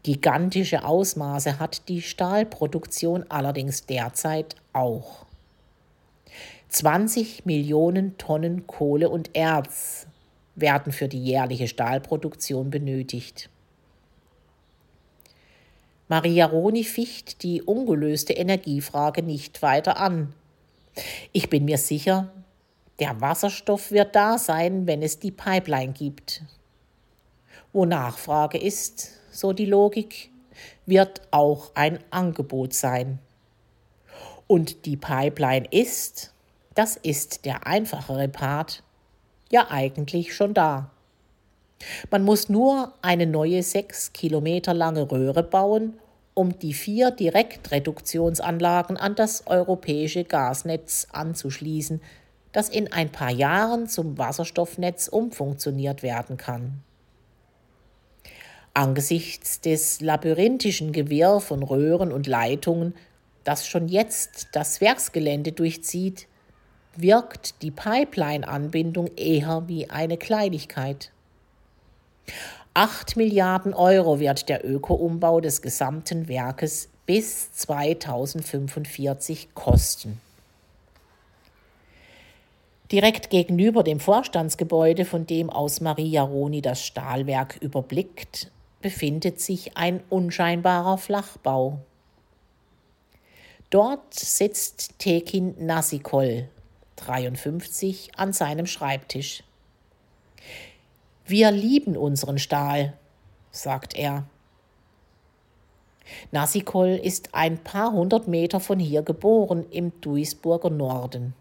Gigantische 0.04 0.84
Ausmaße 0.84 1.60
hat 1.60 1.88
die 1.88 2.02
Stahlproduktion 2.02 3.26
allerdings 3.30 3.86
derzeit 3.86 4.58
auch. 4.74 5.26
20 6.68 7.46
Millionen 7.46 8.18
Tonnen 8.18 8.68
Kohle 8.68 9.10
und 9.10 9.34
Erz 9.34 10.08
werden 10.56 10.92
für 10.92 11.08
die 11.08 11.24
jährliche 11.24 11.70
Stahlproduktion 11.70 12.70
benötigt. 12.70 13.50
Maria 16.10 16.48
Roni 16.48 16.84
ficht 16.84 17.42
die 17.44 17.62
ungelöste 17.62 18.34
Energiefrage 18.34 19.24
nicht 19.24 19.62
weiter 19.62 19.98
an. 19.98 20.34
Ich 21.32 21.50
bin 21.50 21.64
mir 21.64 21.78
sicher, 21.78 22.30
der 23.00 23.22
Wasserstoff 23.22 23.92
wird 23.92 24.16
da 24.16 24.38
sein, 24.38 24.86
wenn 24.86 25.02
es 25.02 25.20
die 25.20 25.32
Pipeline 25.32 25.94
gibt. 25.94 26.44
Wo 27.72 27.86
Nachfrage 27.86 28.58
ist, 28.58 29.23
so 29.34 29.54
die 29.54 29.66
Logik, 29.66 30.30
wird 30.86 31.22
auch 31.32 31.72
ein 31.76 32.00
Angebot 32.10 32.74
sein. 32.74 33.20
Und 34.48 34.86
die 34.86 34.98
Pipeline 34.98 35.68
ist, 35.72 36.34
das 36.76 36.96
ist 36.96 37.46
der 37.46 37.66
einfachere 37.66 38.28
Part, 38.28 38.84
ja 39.50 39.68
eigentlich 39.70 40.36
schon 40.36 40.54
da. 40.54 40.92
Man 42.12 42.24
muss 42.24 42.50
nur 42.50 42.94
eine 43.02 43.26
neue 43.26 43.62
sechs 43.64 44.14
Kilometer 44.14 44.74
lange 44.74 45.12
Röhre 45.12 45.44
bauen, 45.44 45.96
um 46.34 46.58
die 46.58 46.74
vier 46.74 47.12
Direktreduktionsanlagen 47.12 48.98
an 48.98 49.16
das 49.16 49.46
europäische 49.48 50.24
Gasnetz 50.24 51.08
anzuschließen, 51.12 52.02
das 52.52 52.70
in 52.70 52.92
ein 52.92 53.12
paar 53.12 53.32
Jahren 53.32 53.88
zum 53.88 54.18
Wasserstoffnetz 54.18 55.08
umfunktioniert 55.08 56.04
werden 56.04 56.38
kann. 56.38 56.84
Angesichts 58.76 59.62
des 59.62 60.02
labyrinthischen 60.02 60.94
Gewirr 60.94 61.40
von 61.42 61.62
Röhren 61.62 62.12
und 62.12 62.26
Leitungen, 62.26 62.96
das 63.44 63.68
schon 63.68 63.88
jetzt 63.88 64.48
das 64.54 64.82
Werksgelände 64.82 65.52
durchzieht, 65.52 66.28
wirkt 66.96 67.62
die 67.62 67.70
Pipeline-Anbindung 67.70 69.12
eher 69.16 69.64
wie 69.68 69.92
eine 69.92 70.18
Kleinigkeit. 70.18 71.12
Acht 72.74 73.16
Milliarden 73.16 73.76
Euro 73.76 74.20
wird 74.20 74.50
der 74.50 74.68
Öko-Umbau 74.68 75.40
des 75.40 75.62
gesamten 75.62 76.28
Werkes 76.28 76.90
bis 77.06 77.54
2045 77.54 79.50
kosten. 79.54 80.20
Direkt 82.92 83.30
gegenüber 83.30 83.84
dem 83.84 84.00
Vorstandsgebäude, 84.00 85.06
von 85.06 85.28
dem 85.28 85.52
aus 85.52 85.82
Maria 85.82 86.24
Roni 86.24 86.64
das 86.64 86.84
Stahlwerk 86.84 87.58
überblickt, 87.62 88.52
befindet 88.84 89.42
sich 89.42 89.76
ein 89.76 90.04
unscheinbarer 90.12 91.00
Flachbau. 91.00 91.80
Dort 93.72 94.14
sitzt 94.14 95.00
Tekin 95.00 95.56
Nasikol, 95.66 96.48
53, 96.98 98.12
an 98.18 98.34
seinem 98.34 98.68
Schreibtisch. 98.68 99.44
Wir 101.26 101.50
lieben 101.50 101.98
unseren 101.98 102.38
Stahl, 102.38 102.94
sagt 103.50 103.96
er. 103.96 104.28
Nasikol 106.32 106.90
ist 106.90 107.34
ein 107.34 107.58
paar 107.58 107.94
hundert 107.94 108.28
Meter 108.28 108.60
von 108.60 108.78
hier 108.78 109.02
geboren 109.02 109.66
im 109.72 110.00
Duisburger 110.02 110.70
Norden. 110.70 111.34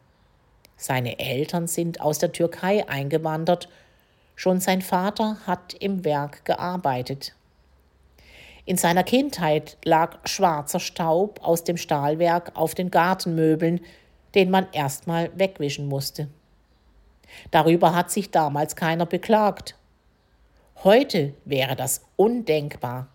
Seine 0.76 1.18
Eltern 1.18 1.66
sind 1.66 2.00
aus 2.00 2.18
der 2.18 2.32
Türkei 2.32 2.88
eingewandert. 2.88 3.68
Schon 4.42 4.58
sein 4.58 4.82
Vater 4.82 5.36
hat 5.46 5.72
im 5.74 6.04
Werk 6.04 6.44
gearbeitet. 6.44 7.36
In 8.64 8.76
seiner 8.76 9.04
Kindheit 9.04 9.78
lag 9.84 10.18
schwarzer 10.24 10.80
Staub 10.80 11.38
aus 11.44 11.62
dem 11.62 11.76
Stahlwerk 11.76 12.50
auf 12.56 12.74
den 12.74 12.90
Gartenmöbeln, 12.90 13.82
den 14.34 14.50
man 14.50 14.66
erstmal 14.72 15.30
wegwischen 15.38 15.86
musste. 15.86 16.26
Darüber 17.52 17.94
hat 17.94 18.10
sich 18.10 18.32
damals 18.32 18.74
keiner 18.74 19.06
beklagt. 19.06 19.78
Heute 20.82 21.34
wäre 21.44 21.76
das 21.76 22.04
undenkbar, 22.16 23.06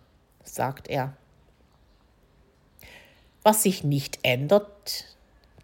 sagt 0.44 0.88
er. 0.88 1.12
Was 3.42 3.64
sich 3.64 3.84
nicht 3.84 4.20
ändert, 4.22 5.14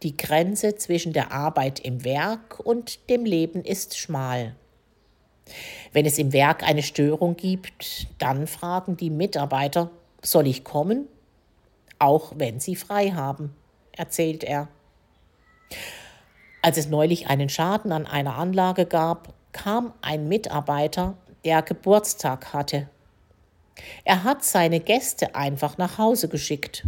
die 0.03 0.15
Grenze 0.15 0.77
zwischen 0.77 1.15
der 1.15 1.33
Arbeit 1.33 1.81
im 1.81 2.05
Werk 2.05 2.61
und 2.61 3.09
dem 3.09 3.25
Leben 3.25 3.65
ist 3.65 3.97
schmal. 3.97 4.57
Wenn 5.93 6.07
es 6.07 6.19
im 6.19 6.33
Werk 6.33 6.63
eine 6.63 6.83
Störung 6.83 7.37
gibt, 7.37 8.07
dann 8.19 8.47
fragen 8.47 8.97
die 8.97 9.11
Mitarbeiter, 9.11 9.91
soll 10.23 10.47
ich 10.47 10.65
kommen? 10.65 11.07
Auch 11.99 12.33
wenn 12.37 12.61
sie 12.61 12.77
frei 12.77 13.11
haben, 13.11 13.55
erzählt 13.93 14.43
er. 14.43 14.69
Als 16.63 16.79
es 16.79 16.89
neulich 16.89 17.29
einen 17.29 17.49
Schaden 17.49 17.93
an 17.93 18.07
einer 18.07 18.37
Anlage 18.37 18.87
gab, 18.87 19.35
kam 19.53 19.93
ein 20.01 20.29
Mitarbeiter, 20.29 21.17
der 21.45 21.63
Geburtstag 21.63 22.53
hatte. 22.53 22.89
Er 24.05 24.25
hat 24.25 24.45
seine 24.45 24.81
Gäste 24.81 25.35
einfach 25.35 25.79
nach 25.79 25.99
Hause 25.99 26.29
geschickt 26.29 26.85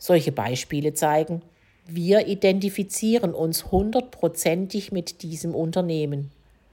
solche 0.00 0.32
Beispiele 0.32 0.94
zeigen, 0.94 1.42
wir 1.86 2.26
identifizieren 2.26 3.34
uns 3.34 3.70
hundertprozentig 3.70 4.90
mit 4.90 5.22
diesem 5.22 5.54
Unternehmen, 5.54 6.32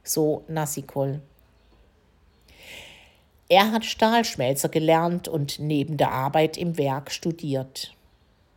so 0.10 0.44
Nassikol. 0.48 1.22
Er 3.50 3.72
hat 3.72 3.86
Stahlschmelzer 3.86 4.70
gelernt 4.70 5.28
und 5.28 5.60
neben 5.60 5.98
der 5.98 6.12
Arbeit 6.12 6.58
im 6.58 6.78
Werk 6.78 7.12
studiert. 7.12 7.94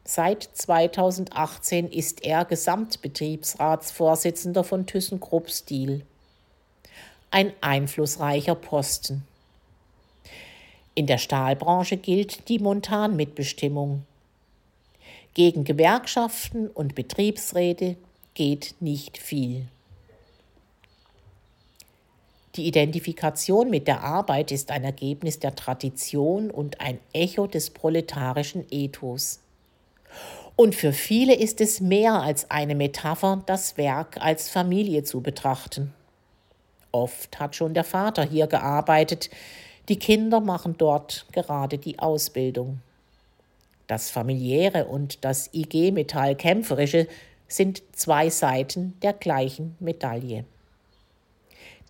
Seit 0.05 0.43
2018 0.43 1.89
ist 1.89 2.25
er 2.25 2.45
Gesamtbetriebsratsvorsitzender 2.45 4.65
von 4.65 4.85
ThyssenKrupp 4.87 5.49
Steel. 5.51 6.05
Ein 7.31 7.53
einflussreicher 7.61 8.57
Posten. 8.57 9.25
In 10.97 11.07
der 11.07 11.19
Stahlbranche 11.19 11.97
gilt 11.97 12.49
die 12.49 12.59
Montanmitbestimmung. 12.59 14.05
Gegen 15.35 15.63
Gewerkschaften 15.63 16.67
und 16.67 16.97
Betriebsräte 16.97 17.95
geht 18.35 18.75
nicht 18.81 19.17
viel. 19.17 19.69
Die 22.57 22.67
Identifikation 22.67 23.71
mit 23.71 23.87
der 23.87 24.03
Arbeit 24.03 24.51
ist 24.51 24.73
ein 24.73 24.83
Ergebnis 24.83 25.39
der 25.39 25.55
Tradition 25.55 26.51
und 26.51 26.81
ein 26.81 26.99
Echo 27.13 27.47
des 27.47 27.71
proletarischen 27.71 28.67
Ethos. 28.71 29.41
Und 30.57 30.75
für 30.75 30.93
viele 30.93 31.35
ist 31.35 31.61
es 31.61 31.81
mehr 31.81 32.15
als 32.15 32.51
eine 32.51 32.75
Metapher, 32.75 33.43
das 33.47 33.77
Werk 33.77 34.19
als 34.21 34.51
Familie 34.51 35.05
zu 35.05 35.21
betrachten. 35.21 35.95
Oft 36.93 37.39
hat 37.39 37.55
schon 37.55 37.73
der 37.73 37.85
Vater 37.85 38.25
hier 38.25 38.49
gearbeitet, 38.49 39.31
die 39.89 39.99
Kinder 39.99 40.41
machen 40.41 40.75
dort 40.77 41.27
gerade 41.33 41.79
die 41.79 41.99
Ausbildung. 41.99 42.81
Das 43.87 44.11
familiäre 44.11 44.87
und 44.87 45.25
das 45.25 45.51
IG 45.55 45.93
Metall 45.93 46.35
kämpferische 46.35 47.07
sind 47.49 47.83
zwei 47.93 48.29
Seiten 48.29 48.97
der 49.03 49.13
gleichen 49.13 49.77
Medaille. 49.81 50.45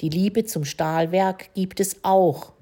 Die 0.01 0.09
Liebe 0.09 0.45
zum 0.45 0.65
Stahlwerk 0.65 1.53
gibt 1.55 1.79
es 1.81 2.05
auch, 2.05 2.53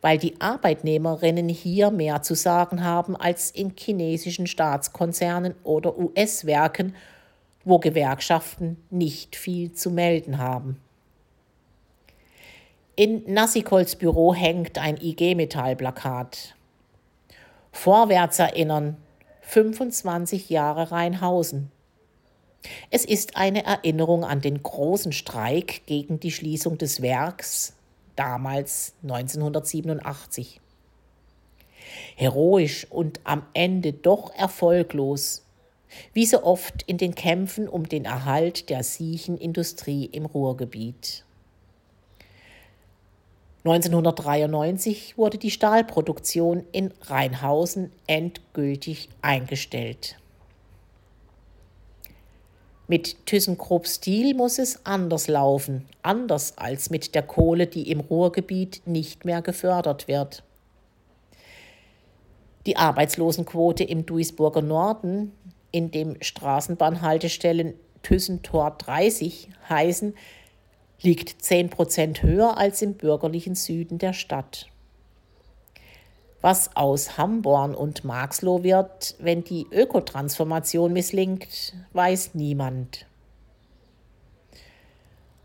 weil 0.00 0.18
die 0.18 0.40
Arbeitnehmerinnen 0.40 1.48
hier 1.48 1.90
mehr 1.90 2.22
zu 2.22 2.34
sagen 2.34 2.84
haben 2.84 3.16
als 3.16 3.50
in 3.50 3.74
chinesischen 3.76 4.46
Staatskonzernen 4.46 5.54
oder 5.64 5.98
US-Werken, 5.98 6.94
wo 7.64 7.78
Gewerkschaften 7.78 8.76
nicht 8.90 9.36
viel 9.36 9.72
zu 9.72 9.90
melden 9.90 10.38
haben. 10.38 10.80
In 12.94 13.22
Nassikols 13.26 13.96
Büro 13.96 14.34
hängt 14.34 14.78
ein 14.78 14.96
IG-Metall-Plakat. 14.96 16.54
Vorwärts 17.72 18.38
erinnern, 18.38 18.96
25 19.42 20.48
Jahre 20.48 20.92
Rheinhausen. 20.92 21.70
Es 22.90 23.04
ist 23.04 23.36
eine 23.36 23.64
Erinnerung 23.64 24.24
an 24.24 24.40
den 24.40 24.62
großen 24.62 25.12
Streik 25.12 25.86
gegen 25.86 26.20
die 26.20 26.30
Schließung 26.30 26.78
des 26.78 27.02
Werks, 27.02 27.74
damals 28.14 28.94
1987. 29.02 30.60
Heroisch 32.16 32.86
und 32.90 33.20
am 33.24 33.42
Ende 33.52 33.92
doch 33.92 34.34
erfolglos, 34.34 35.44
wie 36.12 36.26
so 36.26 36.42
oft 36.42 36.82
in 36.86 36.98
den 36.98 37.14
Kämpfen 37.14 37.68
um 37.68 37.88
den 37.88 38.04
Erhalt 38.04 38.70
der 38.70 38.82
Siechenindustrie 38.82 40.06
im 40.06 40.26
Ruhrgebiet. 40.26 41.24
1993 43.64 45.18
wurde 45.18 45.38
die 45.38 45.50
Stahlproduktion 45.50 46.64
in 46.70 46.92
Rheinhausen 47.02 47.90
endgültig 48.06 49.08
eingestellt. 49.22 50.16
Mit 52.88 53.26
ThyssenKrupp 53.26 53.88
Steel 53.88 54.34
muss 54.34 54.60
es 54.60 54.86
anders 54.86 55.26
laufen, 55.26 55.86
anders 56.02 56.56
als 56.56 56.88
mit 56.88 57.16
der 57.16 57.22
Kohle, 57.22 57.66
die 57.66 57.90
im 57.90 57.98
Ruhrgebiet 57.98 58.82
nicht 58.86 59.24
mehr 59.24 59.42
gefördert 59.42 60.06
wird. 60.06 60.44
Die 62.66 62.76
Arbeitslosenquote 62.76 63.82
im 63.82 64.06
Duisburger 64.06 64.62
Norden, 64.62 65.32
in 65.72 65.90
dem 65.90 66.16
Straßenbahnhaltestellen 66.20 67.74
Thyssen-Tor 68.02 68.76
30 68.78 69.48
heißen, 69.68 70.14
liegt 71.02 71.42
10 71.42 71.70
Prozent 71.70 72.22
höher 72.22 72.56
als 72.56 72.82
im 72.82 72.94
bürgerlichen 72.94 73.56
Süden 73.56 73.98
der 73.98 74.12
Stadt. 74.12 74.68
Was 76.46 76.76
aus 76.76 77.18
Hamborn 77.18 77.74
und 77.74 78.04
Marxloh 78.04 78.62
wird, 78.62 79.16
wenn 79.18 79.42
die 79.42 79.66
Ökotransformation 79.72 80.92
misslingt, 80.92 81.74
weiß 81.92 82.34
niemand. 82.34 83.04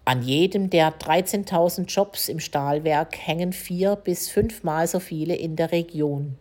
An 0.06 0.22
jedem 0.22 0.70
der 0.70 0.94
13.000 1.00 1.86
Jobs 1.86 2.30
im 2.30 2.40
Stahlwerk 2.40 3.18
hängen 3.18 3.52
vier 3.52 3.96
bis 3.96 4.30
fünfmal 4.30 4.86
so 4.86 5.00
viele 5.00 5.36
in 5.36 5.56
der 5.56 5.72
Region. 5.72 6.38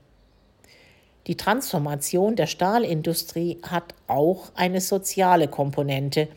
Die 1.27 1.39
Transformation 1.39 2.37
der 2.37 2.47
Stahlindustrie 2.47 3.63
hat 3.63 3.95
auch 4.09 4.53
eine 4.55 4.83
soziale 4.83 5.49
Komponente, 5.49 6.29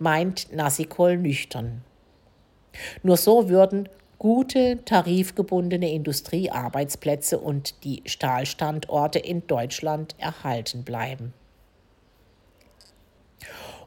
meint 0.00 0.52
Nassikol 0.52 1.16
nüchtern. 1.16 1.84
Nur 3.04 3.16
so 3.16 3.48
würden 3.48 3.88
gute 4.20 4.84
tarifgebundene 4.84 5.90
Industriearbeitsplätze 5.92 7.38
und 7.38 7.82
die 7.84 8.02
Stahlstandorte 8.04 9.18
in 9.18 9.46
Deutschland 9.46 10.14
erhalten 10.18 10.84
bleiben. 10.84 11.32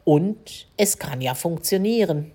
Und 0.04 0.68
es 0.76 0.98
kann 0.98 1.22
ja 1.22 1.36
funktionieren. 1.36 2.32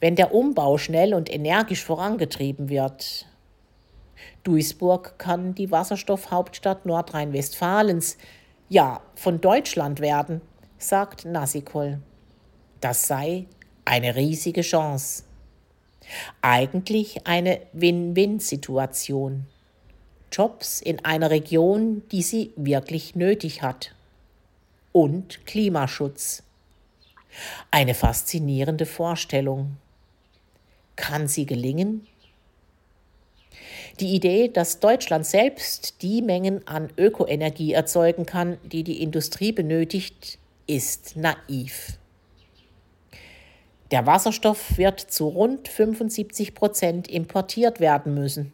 Wenn 0.00 0.16
der 0.16 0.34
Umbau 0.34 0.76
schnell 0.76 1.14
und 1.14 1.32
energisch 1.32 1.82
vorangetrieben 1.82 2.68
wird. 2.68 3.26
Duisburg 4.44 5.18
kann 5.18 5.54
die 5.54 5.70
Wasserstoffhauptstadt 5.70 6.84
Nordrhein-Westfalens, 6.84 8.18
ja 8.68 9.00
von 9.14 9.40
Deutschland 9.40 10.00
werden, 10.00 10.42
sagt 10.76 11.24
Nassikol. 11.24 12.00
Das 12.82 13.06
sei 13.06 13.46
eine 13.86 14.14
riesige 14.14 14.60
Chance. 14.60 15.24
Eigentlich 16.42 17.26
eine 17.26 17.60
Win-Win-Situation. 17.72 19.46
Jobs 20.32 20.80
in 20.80 21.04
einer 21.04 21.30
Region, 21.30 22.02
die 22.12 22.22
sie 22.22 22.52
wirklich 22.56 23.16
nötig 23.16 23.62
hat. 23.62 23.94
Und 24.92 25.44
Klimaschutz. 25.46 26.42
Eine 27.70 27.94
faszinierende 27.94 28.86
Vorstellung. 28.86 29.76
Kann 30.96 31.28
sie 31.28 31.46
gelingen? 31.46 32.06
Die 34.00 34.14
Idee, 34.14 34.48
dass 34.48 34.80
Deutschland 34.80 35.26
selbst 35.26 36.02
die 36.02 36.22
Mengen 36.22 36.66
an 36.66 36.90
Ökoenergie 36.96 37.72
erzeugen 37.72 38.24
kann, 38.26 38.58
die 38.64 38.82
die 38.82 39.02
Industrie 39.02 39.52
benötigt, 39.52 40.38
ist 40.66 41.16
naiv. 41.16 41.99
Der 43.90 44.06
Wasserstoff 44.06 44.78
wird 44.78 45.00
zu 45.00 45.28
rund 45.28 45.66
75 45.66 46.54
Prozent 46.54 47.08
importiert 47.08 47.80
werden 47.80 48.14
müssen. 48.14 48.52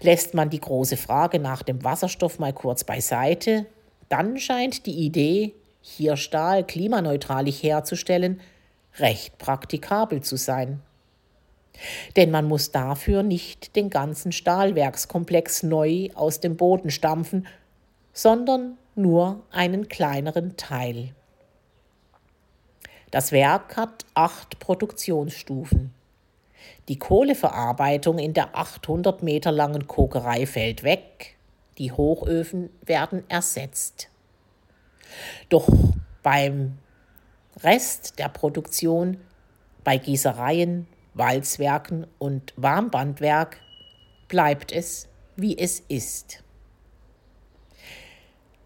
Lässt 0.00 0.34
man 0.34 0.50
die 0.50 0.60
große 0.60 0.96
Frage 0.96 1.38
nach 1.38 1.62
dem 1.62 1.84
Wasserstoff 1.84 2.38
mal 2.38 2.52
kurz 2.52 2.84
beiseite, 2.84 3.66
dann 4.08 4.38
scheint 4.38 4.86
die 4.86 4.98
Idee, 5.04 5.54
hier 5.80 6.16
Stahl 6.16 6.64
klimaneutralig 6.64 7.62
herzustellen, 7.62 8.40
recht 8.98 9.38
praktikabel 9.38 10.22
zu 10.22 10.36
sein. 10.36 10.80
Denn 12.16 12.30
man 12.30 12.46
muss 12.46 12.70
dafür 12.70 13.22
nicht 13.22 13.76
den 13.76 13.90
ganzen 13.90 14.32
Stahlwerkskomplex 14.32 15.62
neu 15.62 16.08
aus 16.14 16.40
dem 16.40 16.56
Boden 16.56 16.90
stampfen, 16.90 17.46
sondern 18.12 18.78
nur 18.94 19.42
einen 19.50 19.88
kleineren 19.88 20.56
Teil. 20.56 21.14
Das 23.16 23.32
Werk 23.32 23.78
hat 23.78 24.04
acht 24.12 24.58
Produktionsstufen. 24.58 25.94
Die 26.88 26.98
Kohleverarbeitung 26.98 28.18
in 28.18 28.34
der 28.34 28.54
800 28.54 29.22
Meter 29.22 29.52
langen 29.52 29.86
Kokerei 29.86 30.44
fällt 30.44 30.82
weg, 30.82 31.38
die 31.78 31.92
Hochöfen 31.92 32.68
werden 32.84 33.24
ersetzt. 33.30 34.10
Doch 35.48 35.66
beim 36.22 36.76
Rest 37.62 38.18
der 38.18 38.28
Produktion, 38.28 39.16
bei 39.82 39.96
Gießereien, 39.96 40.86
Walzwerken 41.14 42.06
und 42.18 42.52
Warmbandwerk, 42.56 43.62
bleibt 44.28 44.72
es, 44.72 45.08
wie 45.36 45.56
es 45.56 45.80
ist. 45.88 46.44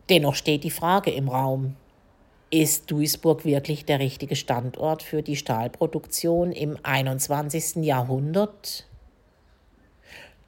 Dennoch 0.09 0.35
steht 0.35 0.65
die 0.65 0.73
Frage 0.73 1.13
im 1.13 1.29
Raum, 1.29 1.77
ist 2.51 2.91
Duisburg 2.91 3.45
wirklich 3.45 3.85
der 3.85 4.01
richtige 4.01 4.35
Standort 4.35 5.03
für 5.03 5.23
die 5.23 5.37
Stahlproduktion 5.37 6.51
im 6.51 6.77
21. 6.83 7.77
Jahrhundert? 7.85 8.87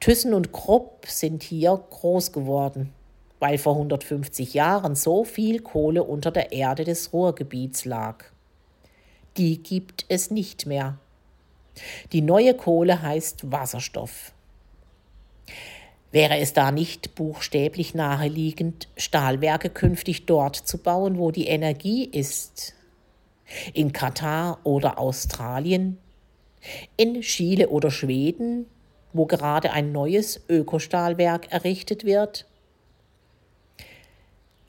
Thyssen 0.01 0.33
und 0.33 0.51
Krupp 0.51 1.05
sind 1.07 1.43
hier 1.43 1.81
groß 1.89 2.33
geworden, 2.33 2.93
weil 3.39 3.57
vor 3.57 3.75
150 3.75 4.53
Jahren 4.53 4.95
so 4.95 5.23
viel 5.23 5.61
Kohle 5.61 6.03
unter 6.03 6.31
der 6.31 6.51
Erde 6.51 6.83
des 6.83 7.13
Ruhrgebiets 7.13 7.85
lag. 7.85 8.25
Die 9.37 9.63
gibt 9.63 10.05
es 10.09 10.29
nicht 10.29 10.65
mehr. 10.65 10.97
Die 12.11 12.21
neue 12.21 12.53
Kohle 12.53 13.01
heißt 13.01 13.49
Wasserstoff. 13.49 14.33
Wäre 16.13 16.37
es 16.37 16.53
da 16.53 16.71
nicht 16.71 17.15
buchstäblich 17.15 17.93
naheliegend, 17.93 18.87
Stahlwerke 18.95 19.69
künftig 19.69 20.25
dort 20.25 20.55
zu 20.55 20.77
bauen, 20.77 21.17
wo 21.17 21.31
die 21.31 21.47
Energie 21.47 22.05
ist? 22.05 22.73
In 23.73 23.91
Katar 23.91 24.59
oder 24.63 24.97
Australien? 24.97 25.97
In 26.95 27.19
Chile 27.19 27.67
oder 27.67 27.91
Schweden? 27.91 28.67
wo 29.13 29.25
gerade 29.25 29.71
ein 29.71 29.91
neues 29.91 30.41
Ökostahlwerk 30.49 31.51
errichtet 31.51 32.03
wird? 32.03 32.45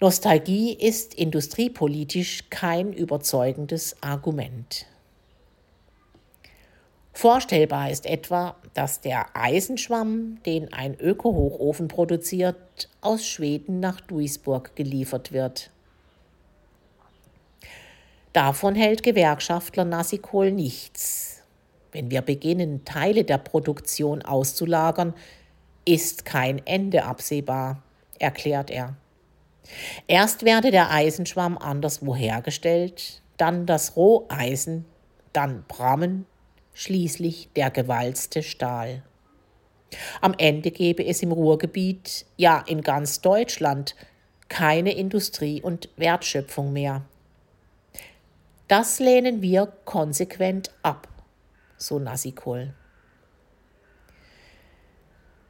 Nostalgie 0.00 0.74
ist 0.74 1.14
industriepolitisch 1.14 2.50
kein 2.50 2.92
überzeugendes 2.92 3.96
Argument. 4.02 4.86
Vorstellbar 7.14 7.90
ist 7.90 8.06
etwa, 8.06 8.56
dass 8.74 9.00
der 9.00 9.26
Eisenschwamm, 9.34 10.42
den 10.44 10.72
ein 10.72 10.98
Ökohochofen 10.98 11.86
produziert, 11.86 12.88
aus 13.00 13.24
Schweden 13.24 13.78
nach 13.78 14.00
Duisburg 14.00 14.74
geliefert 14.74 15.32
wird. 15.32 15.70
Davon 18.32 18.74
hält 18.74 19.04
Gewerkschaftler 19.04 19.84
Nassikol 19.84 20.50
nichts. 20.50 21.40
Wenn 21.92 22.10
wir 22.10 22.20
beginnen, 22.20 22.84
Teile 22.84 23.22
der 23.22 23.38
Produktion 23.38 24.22
auszulagern, 24.22 25.14
ist 25.84 26.24
kein 26.24 26.66
Ende 26.66 27.04
absehbar, 27.04 27.80
erklärt 28.18 28.72
er. 28.72 28.96
Erst 30.08 30.44
werde 30.44 30.72
der 30.72 30.90
Eisenschwamm 30.90 31.56
anderswo 31.58 32.16
hergestellt, 32.16 33.22
dann 33.36 33.66
das 33.66 33.94
Roheisen, 33.94 34.84
dann 35.32 35.64
Brammen, 35.68 36.26
schließlich 36.74 37.48
der 37.56 37.70
gewalzte 37.70 38.42
Stahl. 38.42 39.02
Am 40.20 40.34
Ende 40.38 40.70
gebe 40.70 41.04
es 41.06 41.22
im 41.22 41.32
Ruhrgebiet, 41.32 42.26
ja 42.36 42.62
in 42.66 42.82
ganz 42.82 43.20
Deutschland, 43.20 43.94
keine 44.48 44.92
Industrie 44.92 45.62
und 45.62 45.88
Wertschöpfung 45.96 46.72
mehr. 46.72 47.02
Das 48.68 48.98
lehnen 48.98 49.42
wir 49.42 49.72
konsequent 49.84 50.70
ab, 50.82 51.08
so 51.76 51.98
Nassikol. 51.98 52.74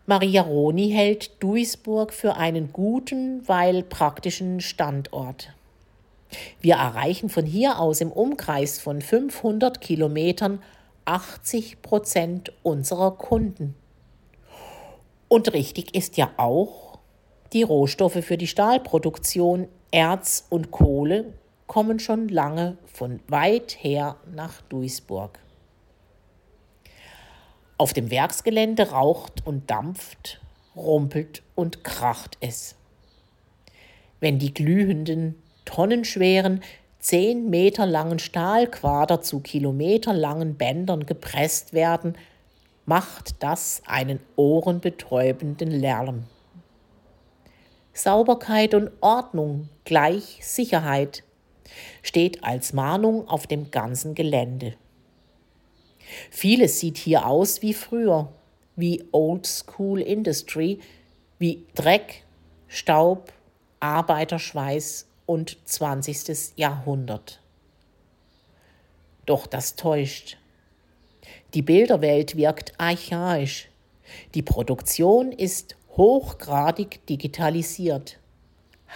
Maria 0.07 0.43
Roni 0.43 0.91
hält 0.91 1.43
Duisburg 1.43 2.13
für 2.13 2.37
einen 2.37 2.73
guten, 2.73 3.47
weil 3.49 3.83
praktischen 3.83 4.61
Standort. 4.61 5.55
Wir 6.61 6.75
erreichen 6.75 7.31
von 7.31 7.47
hier 7.47 7.79
aus 7.79 8.01
im 8.03 8.13
Umkreis 8.13 8.79
von 8.79 9.01
500 9.01 9.81
Kilometern 9.81 10.63
80 11.05 11.83
Prozent 11.83 12.53
unserer 12.63 13.13
Kunden. 13.13 13.75
Und 15.29 15.53
richtig 15.53 15.95
ist 15.95 16.17
ja 16.17 16.31
auch, 16.37 16.99
die 17.53 17.63
Rohstoffe 17.63 18.25
für 18.25 18.37
die 18.37 18.47
Stahlproduktion, 18.47 19.69
Erz 19.91 20.47
und 20.51 20.71
Kohle 20.71 21.35
kommen 21.67 21.99
schon 21.99 22.29
lange 22.29 22.77
von 22.87 23.21
weit 23.29 23.77
her 23.81 24.17
nach 24.33 24.61
Duisburg. 24.63 25.39
Auf 27.79 27.93
dem 27.93 28.11
Werksgelände 28.11 28.91
raucht 28.91 29.47
und 29.47 29.71
dampft, 29.71 30.41
rumpelt 30.77 31.43
und 31.55 31.85
kracht 31.85 32.37
es. 32.41 32.77
Wenn 34.21 34.39
die 34.39 34.55
glühenden, 34.55 35.43
tonnenschweren 35.65 36.63
zehn 37.05 37.51
Meter 37.51 37.85
langen 37.85 38.19
Stahlquader 38.19 39.21
zu 39.21 39.41
kilometerlangen 39.41 40.55
Bändern 40.55 41.05
gepresst 41.05 41.75
werden, 41.75 42.17
macht 42.87 43.43
das 43.43 43.83
einen 43.85 44.21
ohrenbetäubenden 44.37 45.71
Lärm. 45.71 46.25
Sauberkeit 47.93 48.73
und 48.73 48.91
Ordnung 49.03 49.69
gleich 49.85 50.39
Sicherheit 50.41 51.25
steht 52.03 52.43
als 52.43 52.73
Mahnung 52.73 53.29
auf 53.29 53.47
dem 53.47 53.71
ganzen 53.71 54.15
Gelände. 54.15 54.75
Vieles 56.31 56.81
sieht 56.81 56.97
hier 56.97 57.27
aus 57.27 57.61
wie 57.61 57.75
früher, 57.75 58.33
wie 58.77 59.05
Old 59.13 59.47
School 59.47 60.01
Industry, 60.01 60.81
wie 61.39 61.67
Dreck, 61.75 62.25
Staub, 62.67 63.31
Arbeiterschweiß 63.81 65.07
und 65.27 65.57
20. 65.65 66.57
Jahrhundert. 66.57 67.41
Doch 69.27 69.47
das 69.47 69.77
täuscht. 69.77 70.37
Die 71.55 71.63
Bilderwelt 71.63 72.37
wirkt 72.37 72.75
archaisch. 72.79 73.69
Die 74.35 74.43
Produktion 74.43 75.33
ist 75.33 75.77
hochgradig 75.97 77.07
digitalisiert. 77.07 78.19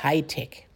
Hightech. 0.03 0.67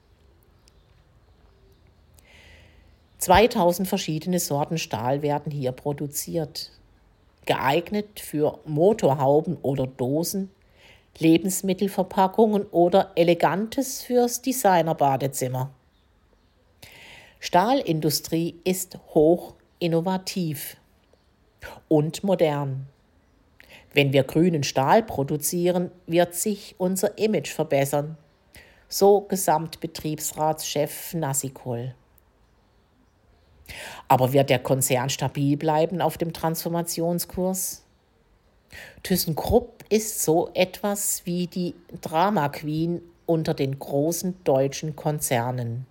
2000 3.19 3.87
verschiedene 3.87 4.41
Sorten 4.41 4.79
Stahl 4.79 5.23
werden 5.23 5.53
hier 5.53 5.73
produziert. 5.73 6.73
Geeignet 7.47 8.19
für 8.19 8.59
Motorhauben 8.65 9.57
oder 9.63 9.87
Dosen, 9.87 10.51
Lebensmittelverpackungen 11.19 12.65
oder 12.65 13.13
Elegantes 13.15 14.03
fürs 14.03 14.43
Designerbadezimmer. 14.43 15.71
Stahlindustrie 17.39 18.61
ist 18.65 18.99
hoch 19.15 19.55
innovativ 19.79 20.77
und 21.89 22.23
modern. 22.25 22.87
Wenn 23.93 24.13
wir 24.13 24.25
grünen 24.25 24.63
Stahl 24.63 25.03
produzieren, 25.03 25.91
wird 26.07 26.35
sich 26.35 26.77
unser 26.79 27.19
Image 27.19 27.51
verbessern, 27.51 28.17
so 28.89 29.21
Gesamtbetriebsratschef 29.23 31.15
Nassikol. 31.15 31.95
Aber 34.09 34.33
wird 34.33 34.51
der 34.51 34.59
Konzern 34.59 35.11
stabil 35.11 35.57
bleiben 35.57 36.01
auf 36.01 36.19
dem 36.19 36.33
Transformationskurs? 36.33 37.85
ThyssenKrupp 39.03 39.85
ist 39.89 40.23
so 40.23 40.51
etwas 40.55 41.23
wie 41.25 41.47
die 41.47 41.75
Drama 42.01 42.49
Queen 42.49 43.03
unter 43.27 43.55
den 43.55 43.79
großen 43.79 44.43
deutschen 44.45 44.97
Konzernen. 44.97 45.87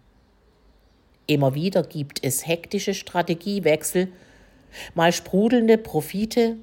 Immer 1.27 1.53
wieder 1.53 1.83
gibt 1.83 2.23
es 2.23 2.45
hektische 2.45 2.93
Strategiewechsel, 2.93 4.11
mal 4.95 5.13
sprudelnde 5.13 5.77
Profite, 5.77 6.57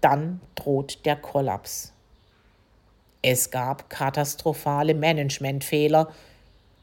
dann 0.00 0.40
droht 0.54 1.04
der 1.04 1.16
Kollaps. 1.16 1.92
Es 3.22 3.50
gab 3.50 3.90
katastrophale 3.90 4.94
Managementfehler, 4.94 6.12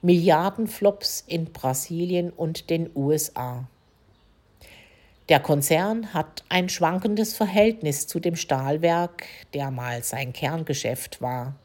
Milliardenflops 0.01 1.23
in 1.25 1.45
Brasilien 1.45 2.29
und 2.29 2.69
den 2.69 2.89
USA. 2.93 3.67
Der 5.27 5.39
Konzern 5.39 6.13
hat 6.13 6.43
ein 6.49 6.69
schwankendes 6.69 7.35
Verhältnis 7.35 8.05
zu 8.05 8.19
dem 8.19 8.35
Stahlwerk, 8.35 9.25
der 9.55 9.71
mal 9.71 10.03
sein 10.03 10.33
Kerngeschäft 10.33 11.19
war. 11.19 11.55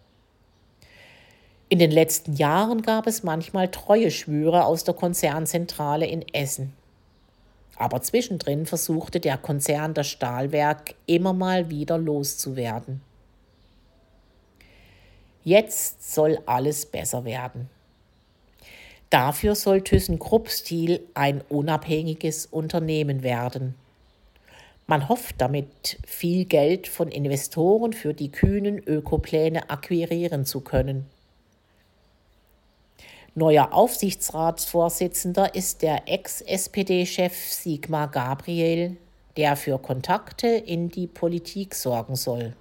In 1.68 1.78
den 1.78 1.90
letzten 1.90 2.32
Jahren 2.34 2.80
gab 2.80 3.06
es 3.06 3.22
manchmal 3.22 3.70
Treueschwüre 3.70 4.64
aus 4.64 4.84
der 4.84 4.94
Konzernzentrale 4.94 6.06
in 6.06 6.24
Essen. 6.32 6.72
Aber 7.76 8.00
zwischendrin 8.00 8.64
versuchte 8.64 9.20
der 9.20 9.36
Konzern 9.36 9.94
das 9.94 10.08
Stahlwerk 10.08 10.94
immer 11.06 11.32
mal 11.32 11.68
wieder 11.68 11.98
loszuwerden. 11.98 13.02
Jetzt 15.44 16.14
soll 16.14 16.40
alles 16.46 16.86
besser 16.86 17.24
werden. 17.24 17.70
Dafür 19.10 19.56
soll 19.56 19.82
ThyssenKrupp 19.82 20.48
Steel 20.48 21.00
ein 21.14 21.42
unabhängiges 21.48 22.46
Unternehmen 22.46 23.24
werden. 23.24 23.74
Man 24.86 25.08
hofft 25.08 25.36
damit, 25.38 25.98
viel 26.06 26.44
Geld 26.44 26.86
von 26.86 27.08
Investoren 27.08 27.92
für 27.92 28.14
die 28.14 28.30
kühnen 28.30 28.78
Ökopläne 28.78 29.68
akquirieren 29.68 30.44
zu 30.44 30.60
können. 30.60 31.06
Neuer 33.34 33.72
Aufsichtsratsvorsitzender 33.72 35.54
ist 35.54 35.82
der 35.82 36.08
Ex-SPD-Chef 36.08 37.36
Sigmar 37.36 38.08
Gabriel, 38.08 38.96
der 39.36 39.56
für 39.56 39.78
Kontakte 39.78 40.48
in 40.48 40.88
die 40.88 41.06
Politik 41.06 41.74
sorgen 41.74 42.16
soll. 42.16 42.54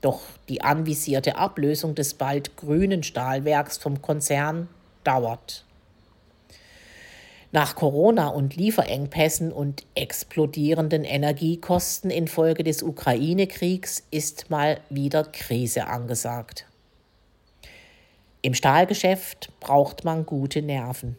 Doch 0.00 0.22
die 0.48 0.62
anvisierte 0.62 1.36
Ablösung 1.36 1.94
des 1.94 2.14
bald 2.14 2.56
grünen 2.56 3.02
Stahlwerks 3.02 3.78
vom 3.78 4.00
Konzern 4.02 4.68
dauert. 5.04 5.64
Nach 7.54 7.76
Corona 7.76 8.28
und 8.28 8.56
Lieferengpässen 8.56 9.52
und 9.52 9.84
explodierenden 9.94 11.04
Energiekosten 11.04 12.10
infolge 12.10 12.64
des 12.64 12.82
Ukraine-Kriegs 12.82 14.04
ist 14.10 14.48
mal 14.48 14.80
wieder 14.88 15.24
Krise 15.24 15.86
angesagt. 15.86 16.66
Im 18.40 18.54
Stahlgeschäft 18.54 19.50
braucht 19.60 20.02
man 20.04 20.24
gute 20.24 20.62
Nerven. 20.62 21.18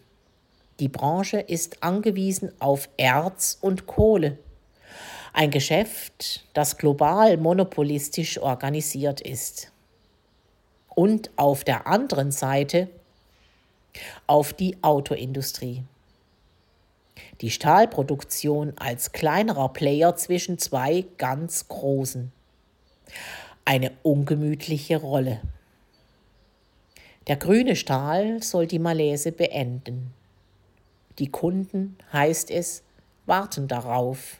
Die 0.79 0.89
Branche 0.89 1.39
ist 1.39 1.83
angewiesen 1.83 2.51
auf 2.59 2.89
Erz 2.97 3.59
und 3.61 3.85
Kohle. 3.85 4.39
Ein 5.33 5.51
Geschäft, 5.51 6.45
das 6.53 6.77
global 6.77 7.37
monopolistisch 7.37 8.39
organisiert 8.39 9.21
ist. 9.21 9.71
Und 10.95 11.29
auf 11.35 11.63
der 11.63 11.85
anderen 11.85 12.31
Seite 12.31 12.89
auf 14.27 14.53
die 14.53 14.77
Autoindustrie. 14.81 15.83
Die 17.41 17.51
Stahlproduktion 17.51 18.73
als 18.77 19.11
kleinerer 19.11 19.69
Player 19.69 20.15
zwischen 20.15 20.57
zwei 20.57 21.05
ganz 21.17 21.67
großen. 21.67 22.31
Eine 23.65 23.91
ungemütliche 24.01 24.97
Rolle. 24.97 25.41
Der 27.27 27.37
grüne 27.37 27.75
Stahl 27.75 28.43
soll 28.43 28.67
die 28.67 28.79
Malaise 28.79 29.31
beenden. 29.31 30.13
Die 31.19 31.29
Kunden, 31.29 31.97
heißt 32.11 32.51
es, 32.51 32.83
warten 33.25 33.67
darauf. 33.67 34.39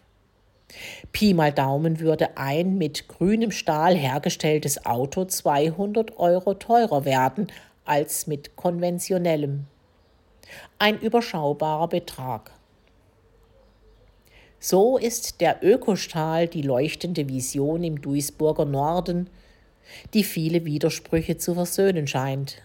Pi 1.12 1.34
mal 1.34 1.54
Daumen 1.54 2.00
würde 2.00 2.38
ein 2.38 2.78
mit 2.78 3.08
grünem 3.08 3.52
Stahl 3.52 3.96
hergestelltes 3.96 4.86
Auto 4.86 5.26
200 5.26 6.18
Euro 6.18 6.56
teurer 6.56 7.06
werden 7.06 7.48
als 7.86 8.28
mit 8.28 8.56
konventionellem. 8.56 9.66
Ein 10.80 11.00
überschaubarer 11.00 11.88
Betrag. 11.88 12.52
So 14.60 14.98
ist 14.98 15.42
der 15.42 15.60
Ökostahl 15.62 16.48
die 16.48 16.62
leuchtende 16.62 17.28
Vision 17.28 17.84
im 17.84 18.02
Duisburger 18.02 18.66
Norden, 18.66 19.30
die 20.14 20.24
viele 20.24 20.64
Widersprüche 20.66 21.38
zu 21.38 21.54
versöhnen 21.54 22.08
scheint. 22.08 22.62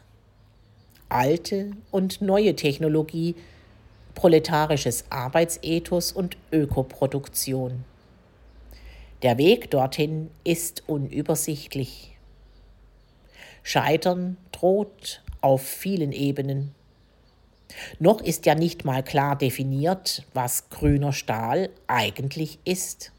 Alte 1.09 1.73
und 1.91 2.21
neue 2.21 2.55
Technologie, 2.55 3.35
proletarisches 4.15 5.07
Arbeitsethos 5.11 6.13
und 6.13 6.37
Ökoproduktion. 6.53 7.85
Der 9.23 9.39
Weg 9.39 9.71
dorthin 9.71 10.31
ist 10.45 10.85
unübersichtlich. 10.87 12.18
Scheitern 13.63 14.37
droht 14.53 15.23
auf 15.41 15.63
vielen 15.63 16.13
Ebenen. 16.13 16.75
Noch 17.99 18.21
ist 18.21 18.47
ja 18.47 18.55
nicht 18.55 18.85
mal 18.85 19.03
klar 19.03 19.37
definiert, 19.37 20.25
was 20.35 20.71
grüner 20.71 21.13
Stahl 21.13 21.71
eigentlich 21.87 22.59
ist. 22.65 23.13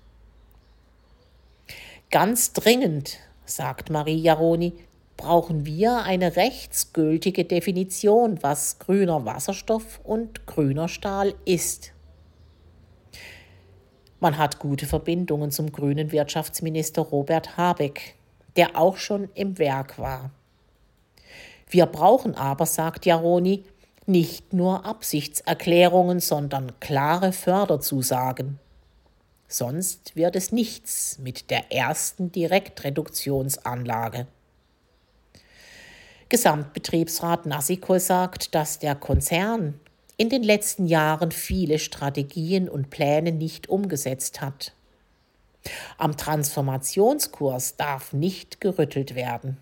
Ganz 2.11 2.53
dringend, 2.53 3.19
sagt 3.45 3.89
Marie 3.89 4.19
Jaroni, 4.19 4.73
brauchen 5.15 5.65
wir 5.65 6.03
eine 6.03 6.35
rechtsgültige 6.37 7.45
Definition, 7.45 8.41
was 8.41 8.79
grüner 8.79 9.25
Wasserstoff 9.25 9.99
und 10.03 10.47
grüner 10.47 10.87
Stahl 10.87 11.35
ist. 11.45 11.93
Man 14.21 14.37
hat 14.37 14.59
gute 14.59 14.85
Verbindungen 14.85 15.51
zum 15.51 15.71
grünen 15.71 16.11
Wirtschaftsminister 16.11 17.01
Robert 17.01 17.57
Habeck, 17.57 18.15
der 18.55 18.75
auch 18.75 18.97
schon 18.97 19.29
im 19.33 19.57
Werk 19.57 19.97
war. 19.99 20.31
Wir 21.69 21.85
brauchen 21.85 22.35
aber, 22.35 22.65
sagt 22.65 23.05
Jaroni, 23.05 23.63
nicht 24.05 24.53
nur 24.53 24.85
Absichtserklärungen, 24.85 26.19
sondern 26.19 26.79
klare 26.79 27.31
Förderzusagen. 27.31 28.59
Sonst 29.47 30.15
wird 30.15 30.35
es 30.35 30.51
nichts 30.51 31.19
mit 31.19 31.49
der 31.49 31.71
ersten 31.71 32.31
Direktreduktionsanlage. 32.31 34.27
Gesamtbetriebsrat 36.29 37.47
Nassiko 37.47 37.97
sagt, 37.97 38.53
dass 38.53 38.77
der 38.77 38.95
Konzern 38.95 39.79
in 40.17 40.29
den 40.29 40.43
letzten 40.43 40.85
Jahren 40.85 41.31
viele 41.31 41.79
Strategien 41.79 42.69
und 42.69 42.89
Pläne 42.89 43.31
nicht 43.31 43.69
umgesetzt 43.69 44.41
hat. 44.41 44.73
Am 45.97 46.15
Transformationskurs 46.15 47.75
darf 47.75 48.13
nicht 48.13 48.61
gerüttelt 48.61 49.15
werden. 49.15 49.57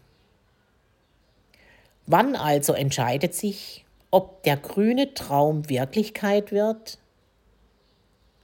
Wann 2.06 2.36
also 2.36 2.74
entscheidet 2.74 3.34
sich, 3.34 3.86
ob 4.12 4.44
der 4.44 4.58
grüne 4.58 5.14
Traum 5.14 5.70
Wirklichkeit 5.70 6.52
wird? 6.52 7.00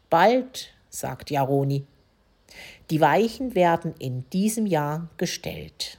Bald, 0.10 0.74
sagt 0.90 1.32
Jaroni. 1.32 1.86
Die 2.90 3.02
Weichen 3.02 3.56
werden 3.56 3.96
in 3.98 4.30
diesem 4.32 4.66
Jahr 4.66 5.10
gestellt. 5.18 5.98